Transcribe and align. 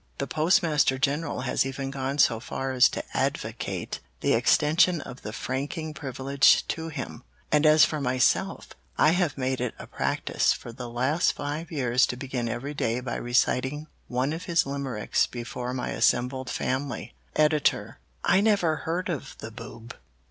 The 0.17 0.25
Postmaster 0.25 0.97
General 0.97 1.41
has 1.41 1.63
even 1.63 1.91
gone 1.91 2.17
so 2.17 2.39
far 2.39 2.71
as 2.71 2.89
to 2.89 3.03
advocate 3.15 3.99
the 4.21 4.33
extension 4.33 4.99
of 4.99 5.21
the 5.21 5.31
franking 5.31 5.93
privilege 5.93 6.67
to 6.69 6.87
him, 6.89 7.21
and 7.51 7.67
as 7.67 7.85
for 7.85 8.01
myself, 8.01 8.69
I 8.97 9.11
have 9.11 9.37
made 9.37 9.61
it 9.61 9.75
a 9.77 9.85
practice 9.85 10.53
for 10.53 10.71
the 10.71 10.89
last 10.89 11.33
five 11.33 11.71
years 11.71 12.07
to 12.07 12.17
begin 12.17 12.49
every 12.49 12.73
day 12.73 12.99
by 12.99 13.15
reciting 13.17 13.85
one 14.07 14.33
of 14.33 14.45
his 14.45 14.65
limericks 14.65 15.27
before 15.27 15.71
my 15.71 15.89
assembled 15.89 16.49
family. 16.49 17.13
"Editor 17.35 17.99
I 18.23 18.41
never 18.41 18.77
heard 18.77 19.07
of 19.07 19.35
the 19.37 19.51
boob. 19.51 19.95